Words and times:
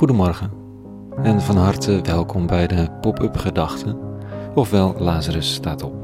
Goedemorgen 0.00 0.50
en 1.22 1.40
van 1.40 1.56
harte 1.56 2.00
welkom 2.00 2.46
bij 2.46 2.66
de 2.66 2.88
Pop-up 3.00 3.36
Gedachten, 3.36 3.98
ofwel 4.54 4.94
Lazarus 4.98 5.54
staat 5.54 5.82
op. 5.82 5.94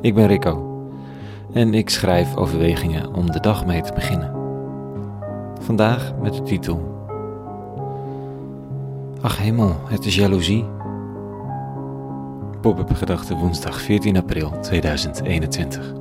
Ik 0.00 0.14
ben 0.14 0.26
Rico 0.26 0.86
en 1.52 1.74
ik 1.74 1.90
schrijf 1.90 2.36
overwegingen 2.36 3.14
om 3.14 3.30
de 3.30 3.40
dag 3.40 3.66
mee 3.66 3.80
te 3.80 3.92
beginnen. 3.92 4.32
Vandaag 5.60 6.12
met 6.22 6.34
de 6.34 6.42
titel 6.42 7.04
Ach 9.20 9.38
hemel, 9.38 9.76
het 9.84 10.04
is 10.04 10.14
jaloezie. 10.14 10.64
Pop-up 12.60 12.92
Gedachten 12.92 13.36
woensdag 13.36 13.80
14 13.80 14.16
april 14.16 14.60
2021. 14.60 15.99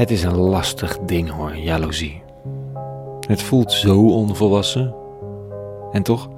Het 0.00 0.10
is 0.10 0.22
een 0.22 0.36
lastig 0.36 0.98
ding 0.98 1.30
hoor, 1.30 1.56
jaloezie. 1.56 2.22
Het 3.26 3.42
voelt 3.42 3.72
zo 3.72 4.06
onvolwassen. 4.06 4.94
En 5.92 6.02
toch, 6.02 6.30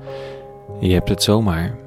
je 0.80 0.92
hebt 0.92 1.08
het 1.08 1.22
zomaar. 1.22 1.78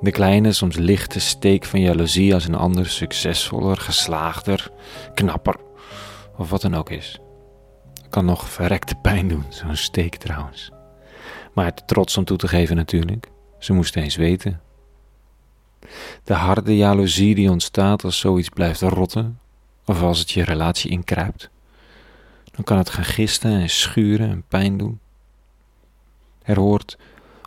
De 0.00 0.10
kleine, 0.10 0.52
soms 0.52 0.76
lichte 0.76 1.20
steek 1.20 1.64
van 1.64 1.80
jaloezie 1.80 2.34
als 2.34 2.46
een 2.46 2.54
ander 2.54 2.86
succesvoller, 2.86 3.76
geslaagder, 3.76 4.70
knapper 5.14 5.56
of 6.36 6.50
wat 6.50 6.60
dan 6.60 6.74
ook 6.74 6.90
is. 6.90 7.18
Kan 8.08 8.24
nog 8.24 8.48
verrekte 8.48 8.94
pijn 8.94 9.28
doen, 9.28 9.44
zo'n 9.48 9.76
steek 9.76 10.16
trouwens. 10.16 10.70
Maar 11.52 11.74
te 11.74 11.82
trots 11.84 12.16
om 12.16 12.24
toe 12.24 12.36
te 12.36 12.48
geven 12.48 12.76
natuurlijk. 12.76 13.30
Ze 13.58 13.72
moesten 13.72 14.02
eens 14.02 14.16
weten. 14.16 14.60
De 16.24 16.34
harde 16.34 16.76
jaloezie 16.76 17.34
die 17.34 17.50
ontstaat 17.50 18.04
als 18.04 18.18
zoiets 18.18 18.48
blijft 18.48 18.80
rotten, 18.80 19.39
of 19.90 20.02
als 20.02 20.18
het 20.18 20.30
je 20.30 20.44
relatie 20.44 20.90
inkruipt. 20.90 21.50
Dan 22.50 22.64
kan 22.64 22.78
het 22.78 22.90
gaan 22.90 23.04
gisten 23.04 23.50
en 23.50 23.70
schuren 23.70 24.30
en 24.30 24.44
pijn 24.48 24.76
doen. 24.76 25.00
Er 26.42 26.58
hoort 26.58 26.98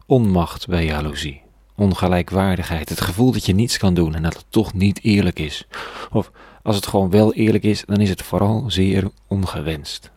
onmacht 0.05 0.67
bij 0.67 0.85
jaloezie, 0.85 1.41
ongelijkwaardigheid, 1.75 2.89
het 2.89 3.01
gevoel 3.01 3.31
dat 3.31 3.45
je 3.45 3.53
niets 3.53 3.77
kan 3.77 3.93
doen 3.93 4.15
en 4.15 4.23
dat 4.23 4.33
het 4.33 4.45
toch 4.49 4.73
niet 4.73 5.03
eerlijk 5.03 5.39
is. 5.39 5.67
Of 6.11 6.31
als 6.63 6.75
het 6.75 6.87
gewoon 6.87 7.09
wel 7.09 7.33
eerlijk 7.33 7.63
is, 7.63 7.83
dan 7.85 8.01
is 8.01 8.09
het 8.09 8.21
vooral 8.21 8.63
zeer 8.67 9.09
ongewenst. 9.27 10.11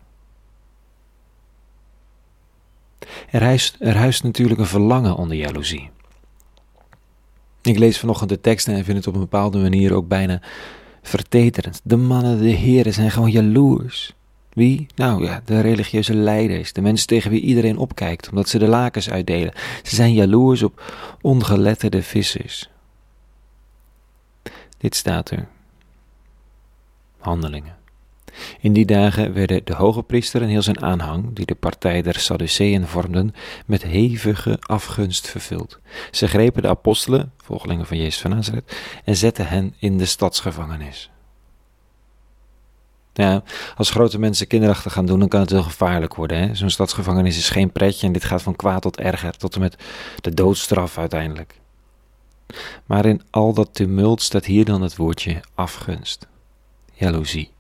Er 3.31 3.43
huist, 3.43 3.77
er 3.79 3.97
huist 3.97 4.23
natuurlijk 4.23 4.61
een 4.61 4.67
verlangen 4.67 5.17
onder 5.17 5.37
jaloezie. 5.37 5.91
Ik 7.63 7.79
lees 7.79 7.99
vanochtend 7.99 8.31
de 8.31 8.41
teksten 8.41 8.75
en 8.75 8.85
vind 8.85 8.97
het 8.99 9.07
op 9.07 9.15
een 9.15 9.21
bepaalde 9.21 9.59
manier 9.59 9.95
ook 9.95 10.09
bijna 10.09 10.41
verteterend. 11.09 11.81
De 11.83 11.97
mannen, 11.97 12.39
de 12.39 12.49
heren 12.49 12.93
zijn 12.93 13.11
gewoon 13.11 13.31
jaloers. 13.31 14.15
Wie? 14.53 14.87
Nou 14.95 15.25
ja, 15.25 15.43
de 15.45 15.61
religieuze 15.61 16.15
leiders, 16.15 16.73
de 16.73 16.81
mensen 16.81 17.07
tegen 17.07 17.31
wie 17.31 17.41
iedereen 17.41 17.79
opkijkt, 17.79 18.29
omdat 18.29 18.49
ze 18.49 18.59
de 18.59 18.67
lakens 18.67 19.11
uitdelen. 19.11 19.53
Ze 19.83 19.95
zijn 19.95 20.13
jaloers 20.13 20.63
op 20.63 20.83
ongeletterde 21.21 22.03
vissers. 22.03 22.71
Dit 24.79 24.95
staat 24.95 25.31
er. 25.31 25.49
Handelingen. 27.19 27.77
In 28.67 28.73
die 28.73 28.87
dagen 28.87 29.33
werden 29.33 29.65
de 29.65 29.75
hoge 29.75 30.03
priester 30.03 30.43
en 30.43 30.49
heel 30.49 30.63
zijn 30.63 30.83
aanhang, 30.83 31.35
die 31.35 31.47
de 31.47 31.55
partij 31.55 32.03
der 32.03 32.19
Sadduceeën 32.19 32.87
vormden, 32.87 33.35
met 33.67 33.83
hevige 33.83 34.59
afgunst 34.61 35.29
vervuld. 35.29 35.79
Ze 36.11 36.29
grepen 36.29 36.63
de 36.63 36.69
apostelen, 36.69 37.33
volgelingen 37.37 37.87
van 37.87 37.97
Jezus 37.97 38.21
van 38.21 38.31
Nazareth, 38.31 38.77
en 39.05 39.17
zetten 39.17 39.49
hen 39.49 39.75
in 39.79 39.99
de 39.99 40.05
stadsgevangenis. 40.05 41.11
Ja, 43.13 43.43
als 43.77 43.91
grote 43.91 44.19
mensen 44.19 44.47
kinderachtig 44.47 44.93
gaan 44.93 45.07
doen, 45.07 45.19
dan 45.19 45.29
kan 45.29 45.41
het 45.41 45.51
heel 45.51 45.63
gevaarlijk 45.63 46.15
worden. 46.15 46.57
Zo'n 46.57 46.71
stadsgevangenis 46.71 47.39
is 47.39 47.51
geen 47.51 47.73
pretje 47.73 48.07
en 48.07 48.13
dit 48.13 48.25
gaat 48.25 48.43
van 48.43 48.57
kwaad 48.57 48.83
tot 48.83 48.97
erger, 48.97 49.37
tot 49.37 49.55
en 49.55 49.61
met 49.61 49.77
de 50.21 50.35
doodstraf 50.35 50.99
uiteindelijk. 50.99 51.61
Maar 52.87 53.07
in 53.07 53.23
al 53.31 53.53
dat 53.53 53.75
tumult 53.75 54.23
staat 54.23 54.45
hier 54.45 54.65
dan 54.65 54.83
het 54.83 54.97
woordje 54.97 55.41
afgunst, 55.55 56.27
jaloezie. 56.93 57.55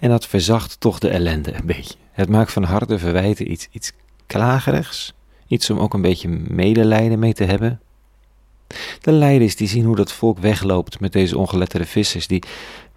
En 0.00 0.10
dat 0.10 0.26
verzacht 0.26 0.80
toch 0.80 0.98
de 0.98 1.08
ellende 1.08 1.54
een 1.54 1.66
beetje. 1.66 1.94
Het 2.12 2.28
maakt 2.28 2.52
van 2.52 2.64
harde 2.64 2.98
verwijten 2.98 3.50
iets, 3.50 3.68
iets 3.70 3.92
klagerigs, 4.26 5.14
iets 5.46 5.70
om 5.70 5.78
ook 5.78 5.94
een 5.94 6.02
beetje 6.02 6.28
medelijden 6.48 7.18
mee 7.18 7.32
te 7.32 7.44
hebben. 7.44 7.80
De 9.00 9.12
leiders 9.12 9.56
die 9.56 9.68
zien 9.68 9.84
hoe 9.84 9.96
dat 9.96 10.12
volk 10.12 10.38
wegloopt 10.38 11.00
met 11.00 11.12
deze 11.12 11.38
ongeletterde 11.38 11.86
vissers, 11.86 12.26
die, 12.26 12.42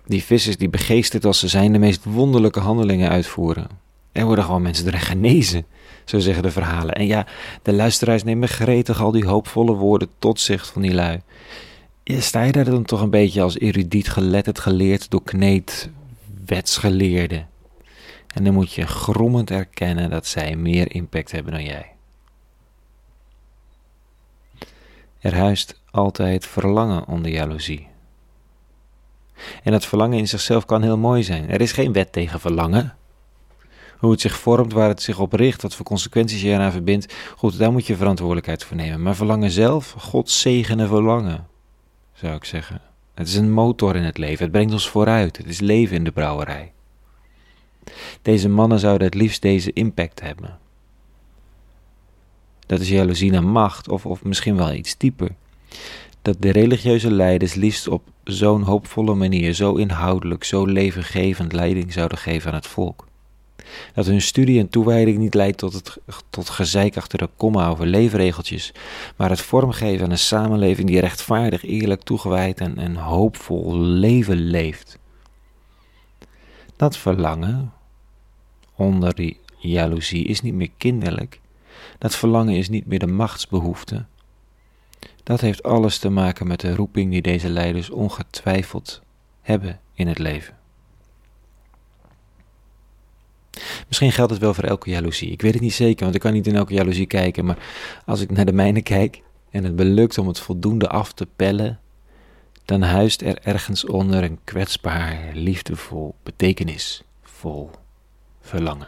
die 0.05 0.23
vissers 0.23 0.57
die 0.57 0.69
begeesterd 0.69 1.25
als 1.25 1.39
ze 1.39 1.47
zijn 1.47 1.71
de 1.71 1.79
meest 1.79 2.03
wonderlijke 2.03 2.59
handelingen 2.59 3.09
uitvoeren. 3.09 3.67
Er 4.11 4.25
worden 4.25 4.45
gewoon 4.45 4.61
mensen 4.61 4.87
erin 4.87 4.99
genezen, 4.99 5.65
zo 6.05 6.19
zeggen 6.19 6.43
de 6.43 6.51
verhalen. 6.51 6.95
En 6.95 7.05
ja, 7.05 7.27
de 7.61 7.73
luisteraars 7.73 8.23
nemen 8.23 8.47
gretig 8.47 9.01
al 9.01 9.11
die 9.11 9.25
hoopvolle 9.25 9.73
woorden 9.73 10.09
tot 10.19 10.39
zich 10.39 10.65
van 10.65 10.81
die 10.81 10.93
lui. 10.93 11.21
Sta 12.03 12.43
je 12.43 12.51
daar 12.51 12.65
dan 12.65 12.83
toch 12.83 13.01
een 13.01 13.09
beetje 13.09 13.41
als 13.41 13.57
erudiet 13.57 14.09
geletterd 14.09 14.59
geleerd 14.59 15.09
doorkneed 15.09 15.89
wetsgeleerden. 16.45 17.49
En 18.35 18.43
dan 18.43 18.53
moet 18.53 18.73
je 18.73 18.87
grommend 18.87 19.51
erkennen 19.51 20.09
dat 20.09 20.27
zij 20.27 20.55
meer 20.55 20.91
impact 20.91 21.31
hebben 21.31 21.53
dan 21.53 21.63
jij. 21.63 21.91
Er 25.19 25.35
huist 25.35 25.81
altijd 25.91 26.45
verlangen 26.45 27.07
onder 27.07 27.31
jaloezie. 27.31 27.87
En 29.63 29.71
dat 29.71 29.85
verlangen 29.85 30.17
in 30.17 30.27
zichzelf 30.27 30.65
kan 30.65 30.81
heel 30.81 30.97
mooi 30.97 31.23
zijn. 31.23 31.49
Er 31.49 31.61
is 31.61 31.71
geen 31.71 31.93
wet 31.93 32.11
tegen 32.11 32.39
verlangen. 32.39 32.95
Hoe 33.97 34.11
het 34.11 34.21
zich 34.21 34.39
vormt, 34.39 34.73
waar 34.73 34.87
het 34.87 35.01
zich 35.01 35.19
op 35.19 35.33
richt, 35.33 35.61
wat 35.61 35.75
voor 35.75 35.85
consequenties 35.85 36.41
je 36.41 36.49
eraan 36.49 36.71
verbindt, 36.71 37.13
goed, 37.35 37.57
daar 37.57 37.71
moet 37.71 37.87
je 37.87 37.95
verantwoordelijkheid 37.95 38.63
voor 38.63 38.77
nemen. 38.77 39.01
Maar 39.01 39.15
verlangen 39.15 39.51
zelf, 39.51 39.91
God 39.91 40.29
zegene 40.29 40.87
verlangen, 40.87 41.47
zou 42.13 42.35
ik 42.35 42.43
zeggen. 42.43 42.92
Het 43.13 43.27
is 43.27 43.35
een 43.35 43.51
motor 43.51 43.95
in 43.95 44.03
het 44.03 44.17
leven. 44.17 44.43
Het 44.43 44.51
brengt 44.51 44.73
ons 44.73 44.89
vooruit. 44.89 45.37
Het 45.37 45.47
is 45.47 45.59
leven 45.59 45.95
in 45.95 46.03
de 46.03 46.11
brouwerij. 46.11 46.71
Deze 48.21 48.49
mannen 48.49 48.79
zouden 48.79 49.07
het 49.07 49.15
liefst 49.15 49.41
deze 49.41 49.73
impact 49.73 50.21
hebben. 50.21 50.57
Dat 52.65 52.79
is 52.79 52.89
jaloezie 52.89 53.31
naar 53.31 53.43
macht, 53.43 53.89
of, 53.89 54.05
of 54.05 54.23
misschien 54.23 54.55
wel 54.55 54.73
iets 54.73 54.97
dieper. 54.97 55.35
Dat 56.21 56.35
de 56.39 56.51
religieuze 56.51 57.11
leiders 57.11 57.53
liefst 57.53 57.87
op 57.87 58.03
zo'n 58.23 58.61
hoopvolle 58.61 59.13
manier, 59.13 59.53
zo 59.53 59.75
inhoudelijk, 59.75 60.43
zo 60.43 60.65
levengevend 60.65 61.53
leiding 61.53 61.93
zouden 61.93 62.17
geven 62.17 62.49
aan 62.49 62.57
het 62.57 62.67
volk. 62.67 63.07
Dat 63.93 64.05
hun 64.05 64.21
studie 64.21 64.59
en 64.59 64.69
toewijding 64.69 65.17
niet 65.17 65.33
leidt 65.33 65.57
tot, 65.57 65.73
het, 65.73 65.97
tot 66.29 66.49
gezeik 66.49 66.97
achter 66.97 67.17
de 67.17 67.29
komma 67.37 67.67
over 67.67 67.85
leefregeltjes, 67.85 68.73
maar 69.15 69.29
het 69.29 69.41
vormgeven 69.41 70.05
aan 70.05 70.11
een 70.11 70.17
samenleving 70.17 70.87
die 70.87 70.99
rechtvaardig, 70.99 71.65
eerlijk, 71.65 72.01
toegewijd 72.01 72.59
en, 72.59 72.77
en 72.77 72.95
hoopvol 72.95 73.77
leven 73.79 74.37
leeft. 74.37 74.99
Dat 76.75 76.97
verlangen 76.97 77.73
onder 78.75 79.15
die 79.15 79.39
jaloezie 79.57 80.25
is 80.25 80.41
niet 80.41 80.53
meer 80.53 80.71
kinderlijk. 80.77 81.41
Dat 81.97 82.15
verlangen 82.15 82.55
is 82.55 82.69
niet 82.69 82.85
meer 82.85 82.99
de 82.99 83.07
machtsbehoefte. 83.07 84.05
Dat 85.23 85.41
heeft 85.41 85.63
alles 85.63 85.97
te 85.97 86.09
maken 86.09 86.47
met 86.47 86.59
de 86.59 86.75
roeping 86.75 87.11
die 87.11 87.21
deze 87.21 87.49
leiders 87.49 87.89
ongetwijfeld 87.89 89.01
hebben 89.41 89.79
in 89.93 90.07
het 90.07 90.19
leven. 90.19 90.57
Misschien 93.87 94.11
geldt 94.11 94.31
het 94.31 94.39
wel 94.39 94.53
voor 94.53 94.63
elke 94.63 94.89
jaloezie. 94.89 95.31
Ik 95.31 95.41
weet 95.41 95.53
het 95.53 95.61
niet 95.61 95.73
zeker, 95.73 96.03
want 96.03 96.15
ik 96.15 96.21
kan 96.21 96.33
niet 96.33 96.47
in 96.47 96.55
elke 96.55 96.73
jaloezie 96.73 97.05
kijken. 97.05 97.45
Maar 97.45 97.57
als 98.05 98.21
ik 98.21 98.31
naar 98.31 98.45
de 98.45 98.53
mijne 98.53 98.81
kijk 98.81 99.21
en 99.49 99.63
het 99.63 99.75
belukt 99.75 100.17
om 100.17 100.27
het 100.27 100.39
voldoende 100.39 100.87
af 100.87 101.13
te 101.13 101.27
pellen, 101.35 101.79
dan 102.65 102.81
huist 102.81 103.21
er 103.21 103.37
ergens 103.41 103.85
onder 103.85 104.23
een 104.23 104.39
kwetsbaar, 104.43 105.29
liefdevol, 105.33 106.15
betekenisvol 106.23 107.69
verlangen. 108.41 108.87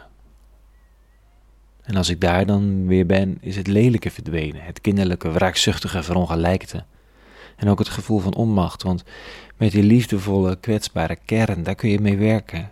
En 1.82 1.96
als 1.96 2.08
ik 2.08 2.20
daar 2.20 2.46
dan 2.46 2.86
weer 2.86 3.06
ben, 3.06 3.38
is 3.40 3.56
het 3.56 3.66
lelijke 3.66 4.10
verdwenen, 4.10 4.62
het 4.62 4.80
kinderlijke, 4.80 5.30
wraakzuchtige, 5.30 6.02
verongelijkte. 6.02 6.84
En 7.56 7.68
ook 7.68 7.78
het 7.78 7.88
gevoel 7.88 8.18
van 8.18 8.34
onmacht, 8.34 8.82
want 8.82 9.04
met 9.56 9.72
die 9.72 9.82
liefdevolle, 9.82 10.56
kwetsbare 10.56 11.16
kern, 11.24 11.62
daar 11.62 11.74
kun 11.74 11.90
je 11.90 12.00
mee 12.00 12.16
werken. 12.16 12.70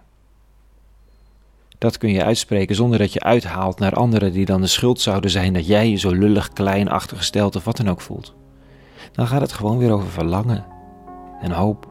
Dat 1.85 1.99
kun 1.99 2.13
je 2.13 2.25
uitspreken 2.25 2.75
zonder 2.75 2.99
dat 2.99 3.13
je 3.13 3.21
uithaalt 3.21 3.79
naar 3.79 3.93
anderen 3.93 4.33
die 4.33 4.45
dan 4.45 4.61
de 4.61 4.67
schuld 4.67 5.01
zouden 5.01 5.31
zijn 5.31 5.53
dat 5.53 5.67
jij 5.67 5.91
je 5.91 5.97
zo 5.97 6.11
lullig, 6.11 6.49
klein, 6.49 6.89
achtergesteld 6.89 7.57
of 7.57 7.65
wat 7.65 7.77
dan 7.77 7.91
ook 7.91 8.01
voelt. 8.01 8.35
Dan 9.13 9.27
gaat 9.27 9.41
het 9.41 9.53
gewoon 9.53 9.79
weer 9.79 9.93
over 9.93 10.09
verlangen 10.09 10.67
en 11.41 11.51
hoop. 11.51 11.87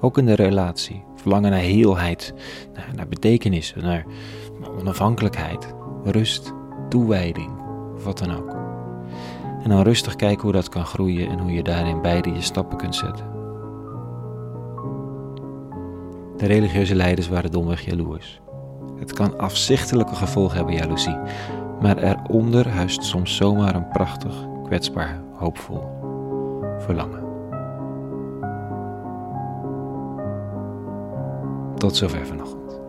Ook 0.00 0.18
in 0.18 0.26
de 0.26 0.34
relatie. 0.34 1.04
Verlangen 1.16 1.50
naar 1.50 1.60
heelheid, 1.60 2.34
naar, 2.74 2.88
naar 2.94 3.08
betekenis, 3.08 3.74
naar 3.80 4.06
onafhankelijkheid, 4.78 5.74
rust, 6.04 6.52
toewijding, 6.88 7.50
of 7.94 8.04
wat 8.04 8.18
dan 8.18 8.36
ook. 8.36 8.56
En 9.62 9.68
dan 9.68 9.82
rustig 9.82 10.16
kijken 10.16 10.42
hoe 10.42 10.52
dat 10.52 10.68
kan 10.68 10.86
groeien 10.86 11.28
en 11.28 11.38
hoe 11.38 11.52
je 11.52 11.62
daarin 11.62 12.02
beide 12.02 12.32
je 12.32 12.42
stappen 12.42 12.78
kunt 12.78 12.94
zetten. 12.94 13.26
De 16.36 16.46
religieuze 16.46 16.94
leiders 16.94 17.28
waren 17.28 17.50
domweg 17.50 17.80
jaloers. 17.80 18.40
Het 19.02 19.12
kan 19.12 19.38
afzichtelijke 19.38 20.14
gevolgen 20.14 20.56
hebben, 20.56 20.74
jaloezie. 20.74 21.16
Maar 21.80 21.96
eronder 21.98 22.68
huist 22.68 23.04
soms 23.04 23.36
zomaar 23.36 23.74
een 23.74 23.88
prachtig, 23.88 24.34
kwetsbaar, 24.64 25.20
hoopvol 25.34 25.84
verlangen. 26.78 27.20
Tot 31.74 31.96
zover 31.96 32.26
vanochtend. 32.26 32.80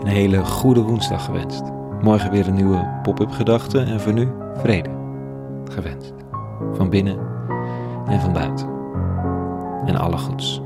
Een 0.00 0.06
hele 0.06 0.44
goede 0.44 0.80
woensdag 0.80 1.24
gewenst. 1.24 1.62
Morgen 2.00 2.30
weer 2.30 2.48
een 2.48 2.54
nieuwe 2.54 2.98
pop-up 3.02 3.30
gedachte 3.30 3.80
en 3.80 4.00
voor 4.00 4.12
nu 4.12 4.28
vrede 4.54 4.90
gewenst. 5.64 6.14
Van 6.72 6.90
binnen 6.90 7.18
en 8.06 8.20
van 8.20 8.32
buiten. 8.32 8.68
En 9.86 9.96
alle 9.96 10.18
goeds. 10.18 10.60